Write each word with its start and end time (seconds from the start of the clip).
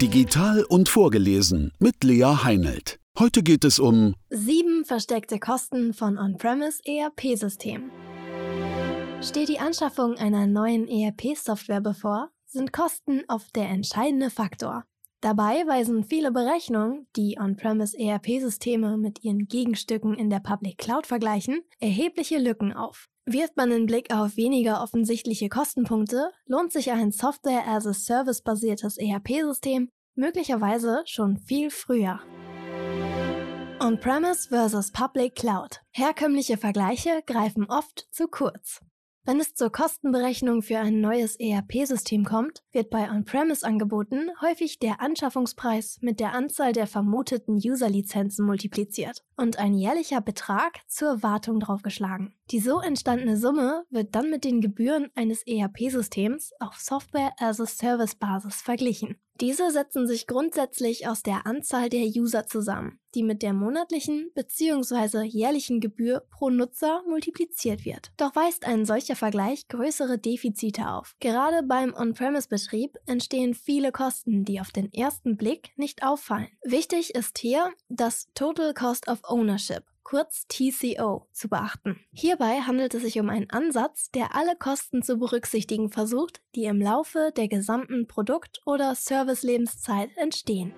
Digital 0.00 0.62
und 0.62 0.88
vorgelesen 0.88 1.72
mit 1.80 2.04
Lea 2.04 2.44
Heinelt. 2.44 3.00
Heute 3.18 3.42
geht 3.42 3.64
es 3.64 3.80
um 3.80 4.14
sieben 4.30 4.84
versteckte 4.84 5.40
Kosten 5.40 5.92
von 5.92 6.18
On-Premise 6.18 6.80
ERP-Systemen. 6.84 7.90
Steht 9.20 9.48
die 9.48 9.58
Anschaffung 9.58 10.14
einer 10.14 10.46
neuen 10.46 10.86
ERP-Software 10.86 11.80
bevor, 11.80 12.30
sind 12.46 12.72
Kosten 12.72 13.24
oft 13.26 13.56
der 13.56 13.70
entscheidende 13.70 14.30
Faktor. 14.30 14.84
Dabei 15.20 15.64
weisen 15.66 16.04
viele 16.04 16.30
Berechnungen, 16.30 17.08
die 17.16 17.36
On-Premise 17.40 17.98
ERP-Systeme 17.98 18.98
mit 18.98 19.24
ihren 19.24 19.48
Gegenstücken 19.48 20.14
in 20.14 20.30
der 20.30 20.38
Public 20.38 20.78
Cloud 20.78 21.08
vergleichen, 21.08 21.62
erhebliche 21.80 22.38
Lücken 22.38 22.72
auf. 22.72 23.08
Wirft 23.30 23.58
man 23.58 23.68
den 23.68 23.84
Blick 23.84 24.10
auf 24.10 24.38
weniger 24.38 24.82
offensichtliche 24.82 25.50
Kostenpunkte, 25.50 26.30
lohnt 26.46 26.72
sich 26.72 26.92
ein 26.92 27.12
Software-as-a-Service-basiertes 27.12 28.96
ERP-System 28.96 29.90
möglicherweise 30.14 31.02
schon 31.04 31.36
viel 31.36 31.70
früher. 31.70 32.20
On-Premise 33.80 34.48
versus 34.48 34.90
Public 34.92 35.34
Cloud. 35.34 35.82
Herkömmliche 35.90 36.56
Vergleiche 36.56 37.22
greifen 37.26 37.66
oft 37.68 38.08
zu 38.10 38.28
kurz. 38.28 38.80
Wenn 39.26 39.40
es 39.40 39.52
zur 39.52 39.70
Kostenberechnung 39.70 40.62
für 40.62 40.78
ein 40.78 41.02
neues 41.02 41.36
ERP-System 41.38 42.24
kommt, 42.24 42.62
wird 42.72 42.88
bei 42.88 43.10
On-Premise-Angeboten 43.10 44.30
häufig 44.40 44.78
der 44.78 45.02
Anschaffungspreis 45.02 45.98
mit 46.00 46.18
der 46.18 46.32
Anzahl 46.32 46.72
der 46.72 46.86
vermuteten 46.86 47.56
User-Lizenzen 47.56 48.46
multipliziert 48.46 49.22
und 49.36 49.58
ein 49.58 49.74
jährlicher 49.74 50.22
Betrag 50.22 50.80
zur 50.86 51.22
Wartung 51.22 51.60
draufgeschlagen. 51.60 52.37
Die 52.50 52.60
so 52.60 52.80
entstandene 52.80 53.36
Summe 53.36 53.84
wird 53.90 54.14
dann 54.14 54.30
mit 54.30 54.42
den 54.42 54.62
Gebühren 54.62 55.10
eines 55.14 55.42
ERP-Systems 55.46 56.52
auf 56.60 56.78
Software-as-a-Service-Basis 56.78 58.62
verglichen. 58.62 59.16
Diese 59.38 59.70
setzen 59.70 60.06
sich 60.06 60.26
grundsätzlich 60.26 61.06
aus 61.06 61.22
der 61.22 61.46
Anzahl 61.46 61.90
der 61.90 62.06
User 62.06 62.46
zusammen, 62.46 63.00
die 63.14 63.22
mit 63.22 63.42
der 63.42 63.52
monatlichen 63.52 64.30
bzw. 64.34 65.24
jährlichen 65.24 65.80
Gebühr 65.80 66.22
pro 66.30 66.48
Nutzer 66.48 67.02
multipliziert 67.06 67.84
wird. 67.84 68.12
Doch 68.16 68.34
weist 68.34 68.66
ein 68.66 68.86
solcher 68.86 69.14
Vergleich 69.14 69.68
größere 69.68 70.18
Defizite 70.18 70.88
auf. 70.88 71.16
Gerade 71.20 71.62
beim 71.62 71.94
On-Premise-Betrieb 71.94 72.96
entstehen 73.04 73.52
viele 73.52 73.92
Kosten, 73.92 74.46
die 74.46 74.58
auf 74.58 74.70
den 74.70 74.90
ersten 74.94 75.36
Blick 75.36 75.70
nicht 75.76 76.02
auffallen. 76.02 76.48
Wichtig 76.64 77.14
ist 77.14 77.38
hier 77.38 77.70
das 77.90 78.28
Total 78.34 78.72
Cost 78.72 79.06
of 79.06 79.20
Ownership 79.28 79.84
kurz 80.08 80.46
TCO, 80.48 81.26
zu 81.32 81.50
beachten. 81.50 82.00
Hierbei 82.12 82.62
handelt 82.62 82.94
es 82.94 83.02
sich 83.02 83.20
um 83.20 83.28
einen 83.28 83.50
Ansatz, 83.50 84.10
der 84.10 84.34
alle 84.34 84.56
Kosten 84.56 85.02
zu 85.02 85.18
berücksichtigen 85.18 85.90
versucht, 85.90 86.40
die 86.54 86.64
im 86.64 86.80
Laufe 86.80 87.30
der 87.36 87.46
gesamten 87.46 88.06
Produkt- 88.06 88.62
oder 88.64 88.94
Servicelebenszeit 88.94 90.08
entstehen. 90.16 90.72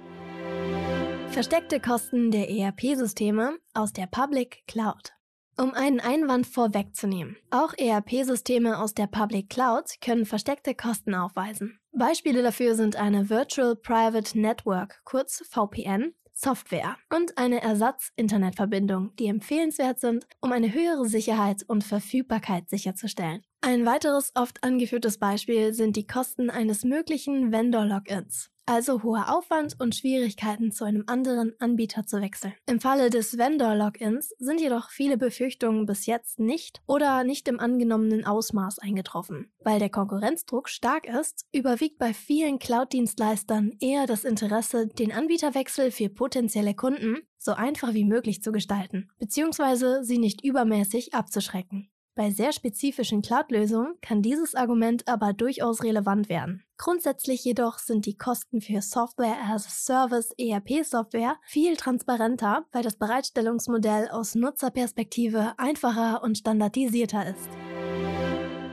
Versteckte 1.28 1.78
Kosten 1.78 2.32
der 2.32 2.50
ERP-Systeme 2.50 3.56
aus 3.72 3.92
der 3.92 4.08
Public 4.08 4.64
Cloud. 4.66 5.12
Um 5.60 5.74
einen 5.74 6.00
Einwand 6.00 6.46
vorwegzunehmen. 6.46 7.36
Auch 7.50 7.74
ERP-Systeme 7.76 8.78
aus 8.78 8.94
der 8.94 9.06
Public 9.06 9.50
Cloud 9.50 10.00
können 10.00 10.24
versteckte 10.24 10.74
Kosten 10.74 11.14
aufweisen. 11.14 11.78
Beispiele 11.92 12.42
dafür 12.42 12.74
sind 12.74 12.96
eine 12.96 13.28
Virtual 13.28 13.76
Private 13.76 14.40
Network, 14.40 15.02
kurz 15.04 15.42
VPN, 15.50 16.14
Software 16.32 16.96
und 17.14 17.36
eine 17.36 17.60
Ersatz-Internetverbindung, 17.60 19.14
die 19.16 19.26
empfehlenswert 19.26 20.00
sind, 20.00 20.24
um 20.40 20.50
eine 20.52 20.72
höhere 20.72 21.04
Sicherheit 21.04 21.62
und 21.66 21.84
Verfügbarkeit 21.84 22.70
sicherzustellen. 22.70 23.42
Ein 23.60 23.84
weiteres 23.84 24.32
oft 24.36 24.64
angeführtes 24.64 25.18
Beispiel 25.18 25.74
sind 25.74 25.94
die 25.96 26.06
Kosten 26.06 26.48
eines 26.48 26.84
möglichen 26.84 27.52
Vendor-Logins 27.52 28.49
also 28.66 29.02
hoher 29.02 29.36
Aufwand 29.36 29.80
und 29.80 29.94
Schwierigkeiten 29.94 30.72
zu 30.72 30.84
einem 30.84 31.04
anderen 31.06 31.54
Anbieter 31.58 32.06
zu 32.06 32.20
wechseln. 32.20 32.54
Im 32.66 32.80
Falle 32.80 33.10
des 33.10 33.36
Vendor-Logins 33.36 34.32
sind 34.38 34.60
jedoch 34.60 34.90
viele 34.90 35.16
Befürchtungen 35.16 35.86
bis 35.86 36.06
jetzt 36.06 36.38
nicht 36.38 36.80
oder 36.86 37.24
nicht 37.24 37.48
im 37.48 37.60
angenommenen 37.60 38.24
Ausmaß 38.24 38.78
eingetroffen. 38.78 39.52
Weil 39.60 39.78
der 39.78 39.90
Konkurrenzdruck 39.90 40.68
stark 40.68 41.06
ist, 41.06 41.46
überwiegt 41.52 41.98
bei 41.98 42.14
vielen 42.14 42.58
Cloud-Dienstleistern 42.58 43.72
eher 43.80 44.06
das 44.06 44.24
Interesse, 44.24 44.86
den 44.86 45.12
Anbieterwechsel 45.12 45.90
für 45.90 46.08
potenzielle 46.08 46.74
Kunden 46.74 47.18
so 47.38 47.52
einfach 47.52 47.94
wie 47.94 48.04
möglich 48.04 48.42
zu 48.42 48.52
gestalten, 48.52 49.08
beziehungsweise 49.18 50.04
sie 50.04 50.18
nicht 50.18 50.44
übermäßig 50.44 51.14
abzuschrecken. 51.14 51.90
Bei 52.20 52.30
sehr 52.30 52.52
spezifischen 52.52 53.22
Cloud-Lösungen 53.22 53.94
kann 54.02 54.20
dieses 54.20 54.54
Argument 54.54 55.08
aber 55.08 55.32
durchaus 55.32 55.82
relevant 55.82 56.28
werden. 56.28 56.62
Grundsätzlich 56.76 57.46
jedoch 57.46 57.78
sind 57.78 58.04
die 58.04 58.18
Kosten 58.18 58.60
für 58.60 58.82
Software 58.82 59.38
as 59.48 59.66
a 59.66 59.70
Service 59.70 60.30
ERP-Software 60.36 61.38
viel 61.46 61.76
transparenter, 61.78 62.66
weil 62.72 62.82
das 62.82 62.98
Bereitstellungsmodell 62.98 64.10
aus 64.10 64.34
Nutzerperspektive 64.34 65.54
einfacher 65.56 66.22
und 66.22 66.36
standardisierter 66.36 67.26
ist. 67.26 67.48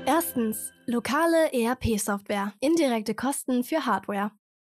Erstens. 0.05 0.73
Lokale 0.85 1.53
ERP-Software. 1.53 2.51
Indirekte 2.59 3.15
Kosten 3.15 3.63
für 3.63 3.85
Hardware. 3.85 4.31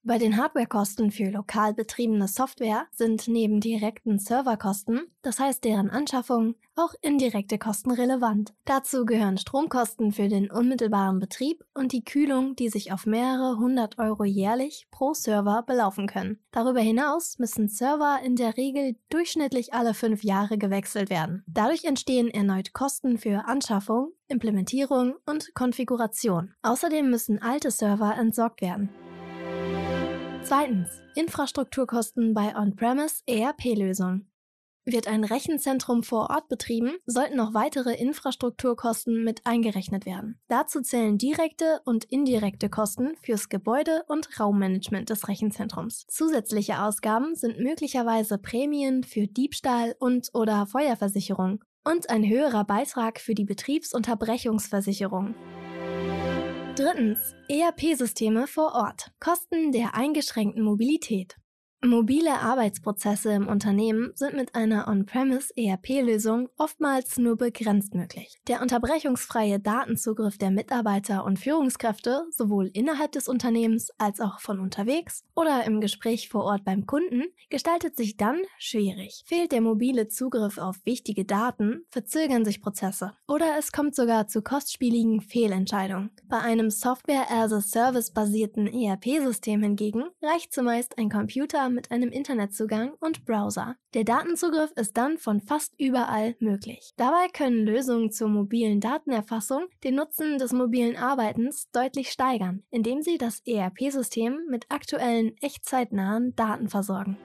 Bei 0.04 0.16
den 0.16 0.36
Hardwarekosten 0.36 1.10
für 1.10 1.28
lokal 1.31 1.75
betriebene 1.75 2.28
Software 2.28 2.86
sind 2.92 3.26
neben 3.26 3.60
direkten 3.60 4.19
Serverkosten, 4.19 5.03
das 5.22 5.41
heißt 5.41 5.64
deren 5.64 5.91
Anschaffung, 5.91 6.54
auch 6.76 6.94
indirekte 7.03 7.59
Kosten 7.59 7.91
relevant. 7.91 8.54
Dazu 8.64 9.04
gehören 9.04 9.38
Stromkosten 9.38 10.12
für 10.12 10.28
den 10.28 10.50
unmittelbaren 10.50 11.19
Betrieb 11.19 11.64
und 11.75 11.92
die 11.92 12.04
Kühlung, 12.04 12.54
die 12.54 12.69
sich 12.69 12.92
auf 12.92 13.06
mehrere 13.06 13.59
hundert 13.59 13.98
Euro 13.98 14.25
jährlich 14.25 14.86
pro 14.92 15.14
Server 15.14 15.64
belaufen 15.66 16.06
können. 16.06 16.38
Darüber 16.53 16.80
hinaus 16.80 17.38
müssen 17.38 17.69
Server 17.69 18.20
in 18.25 18.36
der 18.36 18.56
Regel 18.56 18.97
durchschnittlich 19.10 19.75
alle 19.75 19.94
fünf 19.94 20.22
Jahre 20.22 20.59
gewechselt 20.59 21.10
werden. 21.10 21.42
Dadurch 21.48 21.84
entstehen 21.84 22.30
erneut 22.30 22.72
Kosten 22.72 23.19
für 23.19 23.47
Anschaffung, 23.47 24.12
Implementierung 24.28 25.16
und 25.26 25.54
Konfiguration. 25.54 26.54
Außerdem 26.62 27.10
müssen 27.10 27.42
alte 27.42 27.72
Server 27.72 28.15
entsorgt 28.16 28.62
werden. 28.62 28.88
Zweitens. 30.48 30.88
Infrastrukturkosten 31.14 32.32
bei 32.32 32.56
On-Premise 32.56 33.22
ERP-Lösungen. 33.26 34.31
Wird 34.86 35.06
ein 35.06 35.25
Rechenzentrum 35.25 36.03
vor 36.03 36.31
Ort 36.31 36.48
betrieben, 36.48 36.92
sollten 37.04 37.38
auch 37.38 37.53
weitere 37.53 37.92
Infrastrukturkosten 37.92 39.25
mit 39.25 39.44
eingerechnet 39.44 40.06
werden. 40.06 40.41
Dazu 40.48 40.81
zählen 40.81 41.19
direkte 41.19 41.82
und 41.84 42.06
indirekte 42.06 42.70
Kosten 42.70 43.14
fürs 43.20 43.50
Gebäude 43.50 44.04
und 44.09 44.41
Raummanagement 44.41 45.10
des 45.10 45.28
Rechenzentrums. 45.28 46.06
Zusätzliche 46.09 46.82
Ausgaben 46.82 47.34
sind 47.34 47.60
möglicherweise 47.60 48.38
Prämien 48.38 49.04
für 49.04 49.26
Diebstahl 49.26 49.97
und 49.98 50.30
oder 50.32 50.66
Feuerversicherung 50.66 51.62
und 51.84 52.09
ein 52.09 52.26
höherer 52.26 52.65
Beitrag 52.65 53.20
für 53.20 53.34
die 53.34 53.44
Betriebsunterbrechungsversicherung. 53.44 55.34
Drittens. 56.78 57.34
ERP-Systeme 57.49 58.47
vor 58.47 58.72
Ort. 58.72 59.11
Kosten 59.19 59.72
der 59.72 59.97
eingeschränkten 59.97 60.62
Mobilität. 60.62 61.37
Mobile 61.84 62.41
Arbeitsprozesse 62.41 63.31
im 63.31 63.47
Unternehmen 63.47 64.11
sind 64.16 64.34
mit 64.34 64.56
einer 64.56 64.89
On-Premise 64.89 65.53
ERP-Lösung 65.56 66.49
oftmals 66.56 67.19
nur 67.19 67.37
begrenzt 67.37 67.94
möglich. 67.94 68.41
Der 68.49 68.62
unterbrechungsfreie 68.62 69.61
Datenzugriff 69.61 70.39
der 70.39 70.50
Mitarbeiter 70.50 71.25
und 71.25 71.39
Führungskräfte 71.39 72.25
sowohl 72.33 72.69
innerhalb 72.72 73.12
des 73.12 73.28
Unternehmens 73.28 73.93
als 73.97 74.19
auch 74.19 74.41
von 74.41 74.59
unterwegs 74.59 75.22
oder 75.37 75.65
im 75.66 75.81
Gespräch 75.81 76.28
vor 76.28 76.43
Ort 76.43 76.65
beim 76.65 76.84
Kunden 76.84 77.27
gestaltet 77.49 77.97
sich 77.97 78.16
dann 78.16 78.41
schwierig. 78.59 79.22
Fehlt 79.25 79.53
der 79.53 79.60
mobile 79.60 80.09
Zugriff 80.09 80.59
auf 80.59 80.84
wichtige 80.84 81.25
Daten, 81.25 81.84
verzögern 81.91 82.45
sich 82.45 82.60
Prozesse 82.60 83.12
oder 83.28 83.56
es 83.56 83.71
kommt 83.71 83.95
sogar 83.95 84.27
zu 84.27 84.43
kostspieligen 84.43 85.21
Fehlentscheidungen. 85.21 86.10
Bei 86.25 86.39
einem 86.39 86.71
Software-as-a-Service 86.71 88.10
basierten 88.10 88.66
ERP-System 88.66 89.63
hingegen 89.63 90.07
reicht 90.21 90.53
zumeist 90.53 90.98
ein 90.98 91.09
Computer 91.09 91.67
mit 91.68 91.91
einem 91.91 92.10
Internetzugang 92.10 92.94
und 93.00 93.24
Browser. 93.24 93.76
Der 93.94 94.04
Datenzugriff 94.04 94.72
ist 94.76 94.97
dann 94.97 95.18
von 95.18 95.41
fast 95.41 95.74
überall 95.78 96.36
möglich. 96.41 96.92
Dabei 96.97 97.28
können 97.32 97.66
Lösungen 97.66 98.10
zur 98.10 98.28
mobilen 98.28 98.80
Datenerfassung 98.80 99.66
den 99.84 99.97
Nutzen 99.97 100.38
des 100.38 100.53
mobilen 100.53 100.97
Arbeitens 100.97 101.70
deutlich 101.72 102.10
steigern, 102.10 102.62
indem 102.70 103.03
sie 103.03 103.18
das 103.18 103.41
ERP-System 103.47 104.47
mit 104.48 104.66
aktuellen 104.70 105.36
echtzeitnahen 105.38 106.34
Daten 106.36 106.68
versorgen. 106.68 107.16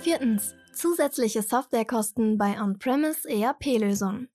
Viertens. 0.00 0.54
Zusätzliche 0.72 1.42
Softwarekosten 1.42 2.38
bei 2.38 2.58
On-Premise 2.60 3.28
ERP-Lösungen. 3.28 4.28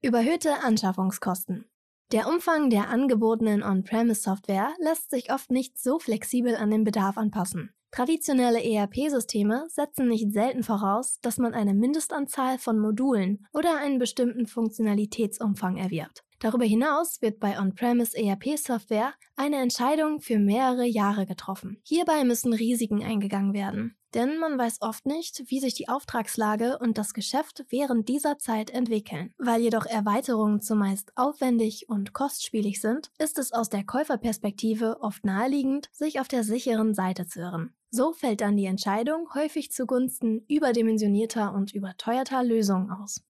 Überhöhte 0.00 0.64
Anschaffungskosten. 0.64 1.66
Der 2.12 2.28
Umfang 2.28 2.68
der 2.68 2.88
angebotenen 2.90 3.62
On-Premise-Software 3.62 4.74
lässt 4.78 5.10
sich 5.10 5.32
oft 5.32 5.50
nicht 5.50 5.78
so 5.78 5.98
flexibel 5.98 6.56
an 6.56 6.70
den 6.70 6.84
Bedarf 6.84 7.16
anpassen. 7.16 7.72
Traditionelle 7.94 8.64
ERP-Systeme 8.64 9.66
setzen 9.68 10.08
nicht 10.08 10.32
selten 10.32 10.62
voraus, 10.62 11.18
dass 11.20 11.36
man 11.36 11.52
eine 11.52 11.74
Mindestanzahl 11.74 12.58
von 12.58 12.78
Modulen 12.78 13.46
oder 13.52 13.76
einen 13.76 13.98
bestimmten 13.98 14.46
Funktionalitätsumfang 14.46 15.76
erwirbt. 15.76 16.24
Darüber 16.38 16.64
hinaus 16.64 17.20
wird 17.20 17.38
bei 17.38 17.60
On-Premise 17.60 18.16
ERP-Software 18.16 19.12
eine 19.36 19.60
Entscheidung 19.60 20.22
für 20.22 20.38
mehrere 20.38 20.86
Jahre 20.86 21.26
getroffen. 21.26 21.82
Hierbei 21.84 22.24
müssen 22.24 22.54
Risiken 22.54 23.02
eingegangen 23.02 23.52
werden. 23.52 23.94
Denn 24.14 24.38
man 24.38 24.58
weiß 24.58 24.80
oft 24.80 25.04
nicht, 25.04 25.42
wie 25.48 25.60
sich 25.60 25.74
die 25.74 25.88
Auftragslage 25.90 26.78
und 26.78 26.96
das 26.96 27.12
Geschäft 27.12 27.64
während 27.68 28.08
dieser 28.08 28.38
Zeit 28.38 28.70
entwickeln. 28.70 29.34
Weil 29.36 29.60
jedoch 29.60 29.84
Erweiterungen 29.84 30.62
zumeist 30.62 31.12
aufwendig 31.14 31.90
und 31.90 32.14
kostspielig 32.14 32.80
sind, 32.80 33.10
ist 33.18 33.38
es 33.38 33.52
aus 33.52 33.68
der 33.68 33.84
Käuferperspektive 33.84 34.96
oft 35.02 35.24
naheliegend, 35.26 35.90
sich 35.92 36.20
auf 36.20 36.28
der 36.28 36.42
sicheren 36.42 36.94
Seite 36.94 37.26
zu 37.26 37.40
irren. 37.40 37.74
So 37.94 38.14
fällt 38.14 38.40
dann 38.40 38.56
die 38.56 38.64
Entscheidung 38.64 39.28
häufig 39.34 39.70
zugunsten 39.70 40.46
überdimensionierter 40.48 41.52
und 41.52 41.74
überteuerter 41.74 42.42
Lösungen 42.42 42.90
aus. 42.90 43.22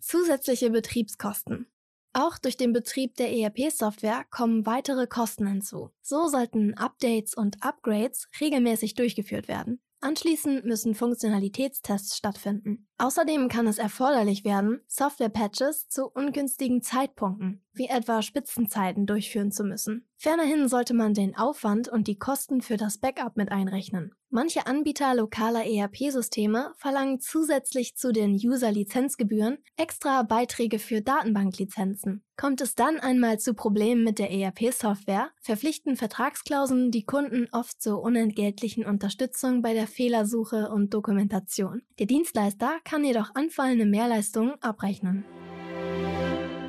Zusätzliche 0.00 0.70
Betriebskosten. 0.70 1.66
Auch 2.14 2.38
durch 2.38 2.56
den 2.56 2.72
Betrieb 2.72 3.16
der 3.16 3.30
ERP-Software 3.30 4.24
kommen 4.30 4.64
weitere 4.64 5.06
Kosten 5.06 5.46
hinzu. 5.46 5.90
So 6.00 6.28
sollten 6.28 6.72
Updates 6.72 7.34
und 7.34 7.62
Upgrades 7.62 8.30
regelmäßig 8.40 8.94
durchgeführt 8.94 9.48
werden. 9.48 9.82
Anschließend 10.00 10.64
müssen 10.64 10.94
Funktionalitätstests 10.94 12.16
stattfinden. 12.16 12.85
Außerdem 12.98 13.48
kann 13.48 13.66
es 13.66 13.76
erforderlich 13.76 14.44
werden, 14.44 14.80
Software-Patches 14.86 15.88
zu 15.88 16.06
ungünstigen 16.06 16.80
Zeitpunkten, 16.80 17.62
wie 17.74 17.88
etwa 17.88 18.22
Spitzenzeiten, 18.22 19.04
durchführen 19.04 19.52
zu 19.52 19.64
müssen. 19.64 20.08
Fernerhin 20.16 20.66
sollte 20.68 20.94
man 20.94 21.12
den 21.12 21.36
Aufwand 21.36 21.88
und 21.88 22.08
die 22.08 22.18
Kosten 22.18 22.62
für 22.62 22.78
das 22.78 22.96
Backup 22.96 23.36
mit 23.36 23.52
einrechnen. 23.52 24.12
Manche 24.30 24.66
Anbieter 24.66 25.14
lokaler 25.14 25.64
ERP-Systeme 25.66 26.72
verlangen 26.76 27.20
zusätzlich 27.20 27.96
zu 27.96 28.12
den 28.12 28.34
User-Lizenzgebühren 28.34 29.58
extra 29.76 30.22
Beiträge 30.22 30.78
für 30.78 31.00
Datenbanklizenzen. 31.00 32.22
Kommt 32.36 32.60
es 32.60 32.74
dann 32.74 32.98
einmal 32.98 33.38
zu 33.38 33.54
Problemen 33.54 34.04
mit 34.04 34.18
der 34.18 34.30
ERP-Software, 34.30 35.30
verpflichten 35.40 35.96
Vertragsklauseln 35.96 36.90
die 36.90 37.04
Kunden 37.04 37.48
oft 37.52 37.80
zur 37.80 38.02
unentgeltlichen 38.02 38.84
Unterstützung 38.84 39.62
bei 39.62 39.72
der 39.74 39.86
Fehlersuche 39.86 40.70
und 40.70 40.92
Dokumentation. 40.92 41.82
Der 41.98 42.06
Dienstleister 42.06 42.78
kann 42.86 43.04
jedoch 43.04 43.34
anfallende 43.34 43.84
Mehrleistungen 43.84 44.54
abrechnen. 44.62 45.26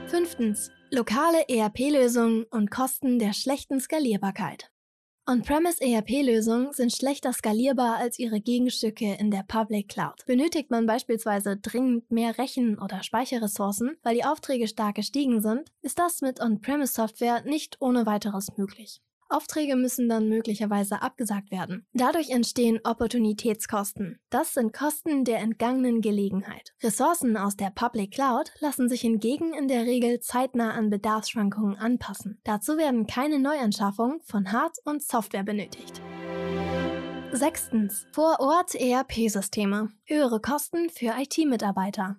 Fünftens. 0.08 0.72
Lokale 0.90 1.48
ERP-Lösungen 1.48 2.46
und 2.50 2.72
Kosten 2.72 3.20
der 3.20 3.34
schlechten 3.34 3.80
Skalierbarkeit. 3.80 4.72
On-Premise 5.30 5.82
ERP-Lösungen 5.82 6.72
sind 6.72 6.94
schlechter 6.94 7.34
skalierbar 7.34 7.98
als 7.98 8.18
ihre 8.18 8.40
Gegenstücke 8.40 9.18
in 9.20 9.30
der 9.30 9.44
Public 9.46 9.90
Cloud. 9.90 10.26
Benötigt 10.26 10.72
man 10.72 10.86
beispielsweise 10.86 11.58
dringend 11.58 12.10
mehr 12.10 12.38
Rechen- 12.38 12.80
oder 12.80 13.04
Speicherressourcen, 13.04 13.98
weil 14.04 14.16
die 14.16 14.24
Aufträge 14.24 14.70
stark 14.70 14.96
gestiegen 14.96 15.42
sind, 15.42 15.70
ist 15.82 16.00
das 16.00 16.22
mit 16.22 16.40
On-Premise-Software 16.40 17.44
nicht 17.44 17.76
ohne 17.82 18.06
weiteres 18.06 18.56
möglich. 18.56 19.02
Aufträge 19.30 19.76
müssen 19.76 20.10
dann 20.10 20.30
möglicherweise 20.30 21.02
abgesagt 21.02 21.52
werden. 21.52 21.86
Dadurch 21.94 22.30
entstehen 22.30 22.80
Opportunitätskosten. 22.84 24.20
Das 24.30 24.54
sind 24.54 24.74
Kosten 24.74 25.26
der 25.26 25.40
entgangenen 25.40 26.02
Gelegenheit. 26.02 26.74
Ressourcen 26.84 27.38
aus 27.38 27.56
der 27.56 27.72
Public 27.72 28.12
Cloud 28.12 28.52
lassen 28.60 28.90
sich 28.90 29.02
hingegen 29.02 29.54
in 29.54 29.68
der 29.68 29.86
Regel 29.86 30.20
zeitnah 30.20 30.72
an 30.72 30.90
Bedarfsschwankungen 30.90 31.78
anpassen. 31.78 32.40
Dazu 32.44 32.78
werden 32.78 33.08
keine 33.08 33.40
Neuanschaffungen 33.40 34.22
von 34.22 34.52
Hard- 34.52 34.78
und 34.86 35.04
Software 35.04 35.44
benötigt. 35.44 36.02
Sechstens. 37.32 38.08
Vor 38.14 38.40
Ort 38.40 38.74
ERP-Systeme. 38.74 39.90
Höhere 40.06 40.40
Kosten 40.40 40.90
für 40.90 41.14
IT-Mitarbeiter. 41.20 42.18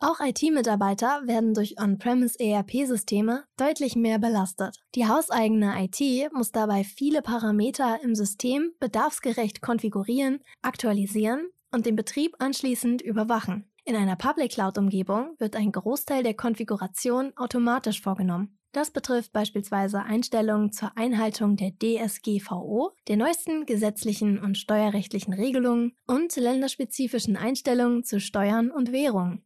Auch 0.00 0.20
IT-Mitarbeiter 0.20 1.22
werden 1.24 1.54
durch 1.54 1.80
On-Premise 1.80 2.38
ERP-Systeme 2.38 3.42
deutlich 3.56 3.96
mehr 3.96 4.20
belastet. 4.20 4.76
Die 4.94 5.08
hauseigene 5.08 5.74
IT 5.82 6.32
muss 6.32 6.52
dabei 6.52 6.84
viele 6.84 7.20
Parameter 7.20 7.98
im 8.04 8.14
System 8.14 8.70
bedarfsgerecht 8.78 9.60
konfigurieren, 9.60 10.38
aktualisieren 10.62 11.48
und 11.72 11.84
den 11.84 11.96
Betrieb 11.96 12.36
anschließend 12.38 13.02
überwachen. 13.02 13.68
In 13.84 13.96
einer 13.96 14.14
Public 14.14 14.52
Cloud-Umgebung 14.52 15.34
wird 15.38 15.56
ein 15.56 15.72
Großteil 15.72 16.22
der 16.22 16.34
Konfiguration 16.34 17.32
automatisch 17.36 18.00
vorgenommen. 18.00 18.56
Das 18.70 18.92
betrifft 18.92 19.32
beispielsweise 19.32 20.04
Einstellungen 20.04 20.70
zur 20.70 20.96
Einhaltung 20.96 21.56
der 21.56 21.72
DSGVO, 21.72 22.92
der 23.08 23.16
neuesten 23.16 23.66
gesetzlichen 23.66 24.38
und 24.38 24.58
steuerrechtlichen 24.58 25.32
Regelungen 25.32 25.96
und 26.06 26.36
länderspezifischen 26.36 27.36
Einstellungen 27.36 28.04
zu 28.04 28.20
Steuern 28.20 28.70
und 28.70 28.92
Währungen. 28.92 29.42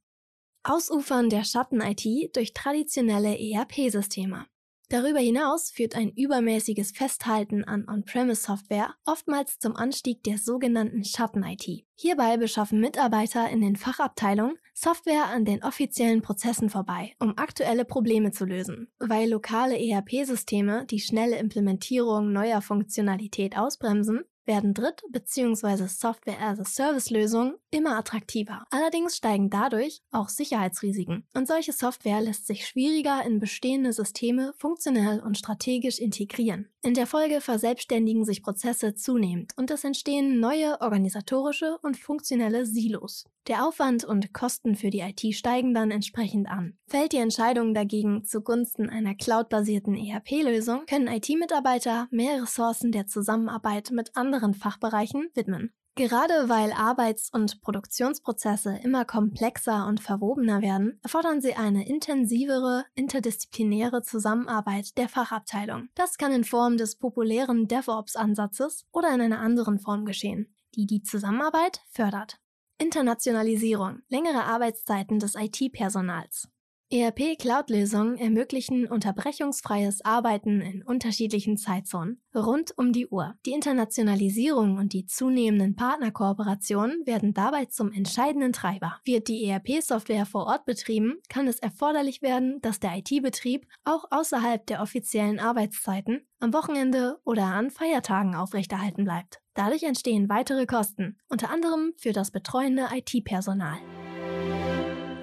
Ausufern 0.65 1.29
der 1.29 1.45
Schatten-IT 1.45 2.37
durch 2.37 2.53
traditionelle 2.55 3.37
ERP-Systeme. 3.37 4.47
Darüber 4.93 5.21
hinaus 5.21 5.71
führt 5.71 5.97
ein 5.97 6.11
übermäßiges 6.11 6.93
Festhalten 6.93 7.65
an 7.65 7.87
On-Premise-Software 7.89 8.95
oftmals 9.07 9.59
zum 9.59 9.75
Anstieg 9.75 10.23
der 10.23 10.37
sogenannten 10.37 11.03
Schatten-IT. 11.03 11.87
Hierbei 11.95 12.37
beschaffen 12.37 12.79
Mitarbeiter 12.79 13.49
in 13.49 13.63
den 13.63 13.77
Fachabteilungen 13.77 14.59
Software 14.75 15.27
an 15.27 15.45
den 15.47 15.65
offiziellen 15.65 16.21
Prozessen 16.21 16.69
vorbei, 16.69 17.15
um 17.19 17.39
aktuelle 17.39 17.87
Probleme 17.87 18.33
zu 18.33 18.45
lösen. 18.45 18.89
Weil 18.99 19.31
lokale 19.31 19.79
ERP-Systeme 19.79 20.85
die 20.85 21.01
schnelle 21.01 21.39
Implementierung 21.39 22.31
neuer 22.31 22.61
Funktionalität 22.61 23.57
ausbremsen, 23.57 24.25
werden 24.45 24.75
Dritt- 24.75 25.03
bzw. 25.11 25.87
Software-as-a-Service-Lösungen 25.87 27.55
immer 27.71 27.97
attraktiver. 27.97 28.65
Allerdings 28.71 29.17
steigen 29.17 29.51
dadurch 29.51 30.03
auch 30.11 30.29
Sicherheitsrisiken 30.29 31.27
und 31.35 31.47
solche 31.47 31.73
Software 31.73 32.21
lässt 32.21 32.47
sich 32.47 32.67
schwieriger 32.67 33.25
in 33.25 33.39
bestehende 33.39 33.93
Systeme 33.93 34.53
funktionell 34.57 35.21
und 35.21 35.39
strategisch 35.39 35.99
integrieren. 35.99 36.72
In 36.85 36.95
der 36.95 37.07
Folge 37.07 37.41
verselbstständigen 37.41 38.25
sich 38.25 38.43
Prozesse 38.43 38.97
zunehmend 38.97 39.53
und 39.57 39.71
es 39.71 39.85
entstehen 39.85 40.41
neue 40.41 40.81
organisatorische 40.81 41.79
und 41.81 41.97
funktionelle 41.97 42.67
Silos. 42.67 43.25
Der 43.47 43.65
Aufwand 43.65 44.05
und 44.05 44.35
Kosten 44.35 44.75
für 44.75 44.91
die 44.91 44.99
IT 44.99 45.21
steigen 45.37 45.75
dann 45.75 45.93
entsprechend 45.93 46.49
an. 46.49 46.77
Fällt 46.89 47.13
die 47.13 47.19
Entscheidung 47.19 47.73
dagegen 47.73 48.25
zugunsten 48.25 48.91
einer 48.91 49.15
cloudbasierten 49.15 49.95
ERP-Lösung, 49.95 50.87
können 50.87 51.07
IT-Mitarbeiter 51.07 52.09
mehr 52.11 52.43
Ressourcen 52.43 52.91
der 52.91 53.07
Zusammenarbeit 53.07 53.93
mit 53.93 54.17
anderen 54.17 54.53
Fachbereichen 54.53 55.29
widmen. 55.35 55.73
Gerade 55.95 56.49
weil 56.49 56.73
Arbeits- 56.73 57.29
und 57.31 57.61
Produktionsprozesse 57.61 58.79
immer 58.83 59.05
komplexer 59.05 59.87
und 59.87 60.01
verwobener 60.01 60.63
werden, 60.63 60.99
erfordern 61.03 61.43
sie 61.43 61.55
eine 61.55 61.87
intensivere, 61.87 62.87
interdisziplinäre 62.95 64.01
Zusammenarbeit 64.01 64.97
der 64.97 65.11
Fachabteilung. 65.11 65.91
Das 65.95 66.17
kann 66.17 66.33
in 66.33 66.45
Form 66.45 66.79
des 66.79 66.97
populären 66.97 67.69
DevOps-Ansatzes 67.69 68.87
oder 68.91 69.15
in 69.15 69.21
einer 69.21 69.41
anderen 69.41 69.79
Form 69.79 70.07
geschehen, 70.07 70.55
die 70.75 70.87
die 70.87 71.03
Zusammenarbeit 71.03 71.83
fördert. 71.91 72.39
Internationalisierung, 72.79 74.01
längere 74.09 74.45
Arbeitszeiten 74.45 75.19
des 75.19 75.35
IT-Personals. 75.35 76.49
ERP-Cloud-Lösungen 76.93 78.19
ermöglichen 78.19 78.87
unterbrechungsfreies 78.87 80.05
Arbeiten 80.05 80.61
in 80.61 80.83
unterschiedlichen 80.83 81.57
Zeitzonen, 81.57 82.21
rund 82.35 82.77
um 82.77 82.93
die 82.93 83.07
Uhr. 83.07 83.35
Die 83.47 83.53
Internationalisierung 83.53 84.77
und 84.77 84.93
die 84.93 85.07
zunehmenden 85.07 85.75
Partnerkooperationen 85.75 87.07
werden 87.07 87.33
dabei 87.33 87.65
zum 87.65 87.93
entscheidenden 87.93 88.53
Treiber. 88.53 89.01
Wird 89.07 89.29
die 89.29 89.43
ERP-Software 89.47 90.27
vor 90.27 90.45
Ort 90.45 90.67
betrieben, 90.67 91.15
kann 91.31 91.49
es 91.49 91.61
erforderlich 91.61 92.21
werden, 92.21 92.61
dass 92.61 92.79
der 92.79 92.99
IT-Betrieb 92.99 93.67
auch 93.85 94.05
außerhalb 94.11 94.67
der 94.67 94.83
offiziellen 94.83 95.41
Arbeitszeiten, 95.41 96.27
am 96.41 96.53
Wochenende 96.53 97.21
oder 97.25 97.45
an 97.45 97.71
Feiertagen 97.71 98.35
aufrechterhalten 98.35 99.05
bleibt. 99.05 99.41
Dadurch 99.55 99.85
entstehen 99.85 100.29
weitere 100.29 100.67
Kosten, 100.67 101.17
unter 101.31 101.49
anderem 101.49 101.95
für 101.97 102.13
das 102.13 102.31
betreuende 102.31 102.89
IT-Personal. 102.93 103.79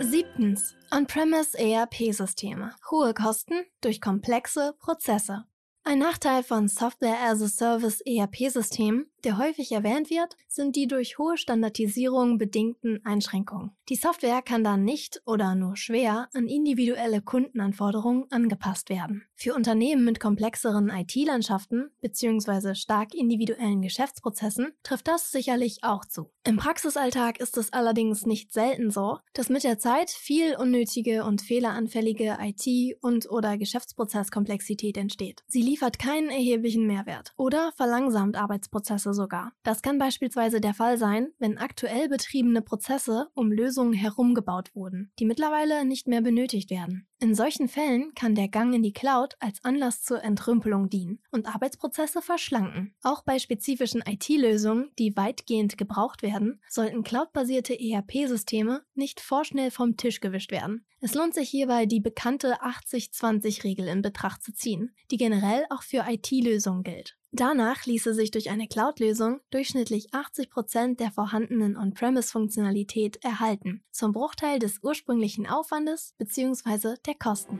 Siebtens. 0.01 0.75
On-Premise 0.91 1.58
ERP-Systeme. 1.58 2.74
Hohe 2.89 3.13
Kosten 3.13 3.65
durch 3.82 4.00
komplexe 4.00 4.74
Prozesse. 4.79 5.44
Ein 5.84 6.00
Nachteil 6.00 6.44
von 6.44 6.68
Software-as-a-Service 6.70 8.01
ERP-Systemen, 8.06 9.12
der 9.24 9.38
häufig 9.38 9.72
erwähnt 9.72 10.10
wird, 10.10 10.36
sind 10.48 10.76
die 10.76 10.88
durch 10.88 11.18
hohe 11.18 11.38
Standardisierung 11.38 12.38
bedingten 12.38 13.00
Einschränkungen. 13.06 13.72
Die 13.90 13.96
Software 13.96 14.42
kann 14.42 14.64
dann 14.64 14.84
nicht 14.84 15.22
oder 15.26 15.56
nur 15.56 15.76
schwer 15.76 16.30
an 16.34 16.48
individuelle 16.48 17.22
Kundenanforderungen 17.22 18.26
angepasst 18.32 18.90
werden. 18.90 19.24
Für 19.36 19.56
Unternehmen 19.56 20.06
mit 20.06 20.20
komplexeren 20.20 20.90
IT-Landschaften 20.90 21.90
bzw. 22.02 22.76
stark 22.76 23.14
individuellen 23.14 23.82
Geschäftsprozessen 23.82 24.74
trifft 24.84 25.08
das 25.08 25.32
sicherlich 25.32 25.80
auch 25.84 26.06
zu. 26.06 26.30
Im 26.44 26.58
Praxisalltag 26.58 27.40
ist 27.40 27.58
es 27.58 27.74
allerdings 27.74 28.26
nicht 28.26 28.54
selten 28.54 28.92
so, 28.92 29.20
dass 29.34 29.50
mit 29.50 29.64
der 29.64 29.80
Zeit 29.80 30.10
viel 30.10 30.56
unnötige 30.56 31.24
und 31.24 31.42
fehleranfällige 31.42 32.38
IT- 32.40 32.98
und 33.02 33.30
oder 33.30 33.58
Geschäftsprozesskomplexität 33.58 34.98
entsteht. 34.98 35.44
Sie 35.48 35.62
liefert 35.62 36.00
keinen 36.00 36.30
erheblichen 36.30 36.86
Mehrwert 36.86 37.34
oder 37.38 37.72
verlangsamt 37.76 38.36
Arbeitsprozesse 38.36 39.09
Arbeitsprozesse 39.10 39.13
sogar. 39.13 39.54
Das 39.63 39.82
kann 39.82 39.98
beispielsweise 39.98 40.62
der 40.62 40.74
Fall 40.74 40.98
sein, 40.98 41.30
wenn 41.39 41.58
aktuell 41.58 42.10
betriebene 42.10 42.62
Prozesse 42.62 43.28
um 43.34 43.51
Lösungen 43.51 43.94
herumgebaut 43.94 44.74
wurden, 44.75 45.12
die 45.20 45.25
mittlerweile 45.25 45.86
nicht 45.86 46.08
mehr 46.08 46.22
benötigt 46.22 46.70
werden. 46.70 47.08
In 47.20 47.36
solchen 47.36 47.68
Fällen 47.68 48.13
kann 48.16 48.34
der 48.34 48.48
Gang 48.48 48.74
in 48.74 48.82
die 48.82 48.94
Cloud 48.94 49.36
als 49.39 49.63
Anlass 49.63 50.04
zur 50.04 50.24
Entrümpelung 50.24 50.89
dienen 50.89 51.20
und 51.32 51.54
Arbeitsprozesse 51.54 52.22
verschlanken. 52.22 52.96
Auch 53.04 53.24
bei 53.24 53.39
spezifischen 53.39 54.01
IT-Lösungen, 54.08 54.92
die 54.98 55.18
weitgehend 55.18 55.78
gebraucht 55.78 56.24
werden, 56.24 56.62
sollten 56.70 57.04
cloudbasierte 57.04 57.78
ERP-Systeme 57.78 58.84
nicht 58.94 59.20
vorschnell 59.20 59.72
vom 59.72 59.98
Tisch 59.98 60.22
gewischt 60.22 60.51
werden. 60.51 60.86
Es 61.01 61.13
lohnt 61.13 61.34
sich 61.34 61.50
hierbei, 61.50 61.86
die 61.86 62.01
bekannte 62.01 62.62
80-20-Regel 62.62 63.88
in 63.88 64.01
Betracht 64.01 64.44
zu 64.44 64.54
ziehen, 64.54 64.94
die 65.12 65.18
generell 65.18 65.66
auch 65.70 65.84
für 65.84 66.06
IT-Lösungen 66.08 66.84
gilt. 66.84 67.19
Danach 67.32 67.86
ließe 67.86 68.14
sich 68.14 68.32
durch 68.32 68.50
eine 68.50 68.68
Cloud-Lösung 68.68 69.40
durchschnittlich 69.52 70.14
80% 70.14 70.98
der 70.98 71.12
vorhandenen 71.12 71.78
On-Premise-Funktionalität 71.78 73.24
erhalten, 73.24 73.84
zum 73.92 74.14
Bruchteil 74.14 74.58
des 74.58 74.80
ursprünglichen 74.82 75.46
Aufwandes 75.48 76.16
bzw. 76.18 76.96
der 77.06 77.16
Kosten. 77.16 77.60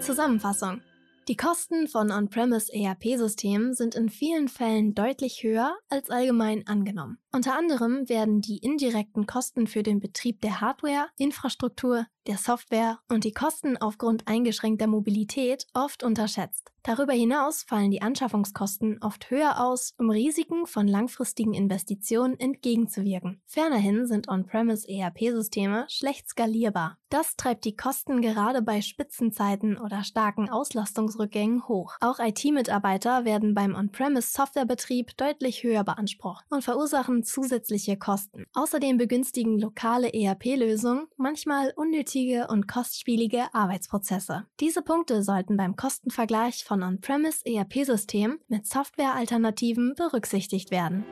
Zusammenfassung 0.00 0.82
die 1.28 1.36
Kosten 1.36 1.88
von 1.88 2.10
On-Premise 2.10 2.72
ERP-Systemen 2.72 3.74
sind 3.74 3.94
in 3.94 4.08
vielen 4.08 4.48
Fällen 4.48 4.94
deutlich 4.94 5.42
höher 5.42 5.76
als 5.90 6.08
allgemein 6.08 6.66
angenommen. 6.66 7.18
Unter 7.30 7.54
anderem 7.54 8.08
werden 8.08 8.40
die 8.40 8.56
indirekten 8.56 9.26
Kosten 9.26 9.66
für 9.66 9.82
den 9.82 10.00
Betrieb 10.00 10.40
der 10.40 10.62
Hardware, 10.62 11.08
Infrastruktur, 11.18 12.06
der 12.26 12.38
Software 12.38 13.00
und 13.10 13.24
die 13.24 13.32
Kosten 13.32 13.76
aufgrund 13.76 14.26
eingeschränkter 14.26 14.86
Mobilität 14.86 15.66
oft 15.74 16.02
unterschätzt. 16.02 16.72
Darüber 16.88 17.12
hinaus 17.12 17.64
fallen 17.64 17.90
die 17.90 18.00
Anschaffungskosten 18.00 19.02
oft 19.02 19.30
höher 19.30 19.62
aus, 19.62 19.92
um 19.98 20.08
Risiken 20.08 20.66
von 20.66 20.88
langfristigen 20.88 21.52
Investitionen 21.52 22.40
entgegenzuwirken. 22.40 23.42
Fernerhin 23.44 24.06
sind 24.06 24.30
On-Premise 24.30 24.88
ERP-Systeme 24.88 25.84
schlecht 25.90 26.30
skalierbar. 26.30 26.96
Das 27.10 27.36
treibt 27.36 27.66
die 27.66 27.76
Kosten 27.76 28.22
gerade 28.22 28.62
bei 28.62 28.80
Spitzenzeiten 28.80 29.76
oder 29.78 30.02
starken 30.02 30.48
Auslastungsrückgängen 30.48 31.68
hoch. 31.68 31.94
Auch 32.00 32.20
IT-Mitarbeiter 32.20 33.26
werden 33.26 33.54
beim 33.54 33.74
On-Premise 33.74 34.28
Softwarebetrieb 34.32 35.14
deutlich 35.18 35.62
höher 35.62 35.84
beansprucht 35.84 36.46
und 36.48 36.64
verursachen 36.64 37.22
zusätzliche 37.22 37.98
Kosten. 37.98 38.44
Außerdem 38.54 38.96
begünstigen 38.96 39.58
lokale 39.58 40.12
ERP-Lösungen 40.12 41.06
manchmal 41.18 41.72
unnötige 41.76 42.46
und 42.48 42.66
kostspielige 42.66 43.52
Arbeitsprozesse. 43.52 44.46
Diese 44.60 44.80
Punkte 44.80 45.22
sollten 45.22 45.58
beim 45.58 45.76
Kostenvergleich 45.76 46.64
von 46.64 46.77
von 46.78 46.82
On-Premise 46.82 47.44
ERP-Systemen 47.44 48.38
mit 48.48 48.66
Softwarealternativen 48.66 49.94
berücksichtigt 49.96 50.70
werden. 50.70 51.04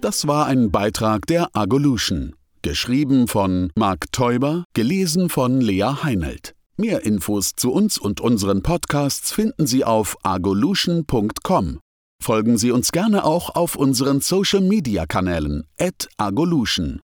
Das 0.00 0.26
war 0.26 0.46
ein 0.46 0.70
Beitrag 0.70 1.26
der 1.26 1.48
Agolution. 1.54 2.34
Geschrieben 2.62 3.28
von 3.28 3.72
Marc 3.76 4.12
Teuber, 4.12 4.64
gelesen 4.74 5.28
von 5.28 5.60
Lea 5.60 6.02
Heinelt. 6.02 6.54
Mehr 6.76 7.04
Infos 7.04 7.52
zu 7.56 7.72
uns 7.72 7.98
und 7.98 8.20
unseren 8.20 8.62
Podcasts 8.62 9.32
finden 9.32 9.66
Sie 9.66 9.84
auf 9.84 10.16
agolution.com. 10.22 11.80
Folgen 12.22 12.58
Sie 12.58 12.70
uns 12.70 12.92
gerne 12.92 13.24
auch 13.24 13.54
auf 13.54 13.76
unseren 13.76 14.20
Social 14.20 14.60
Media 14.60 15.06
Kanälen, 15.06 15.64
at 15.78 16.08
agolution. 16.18 17.00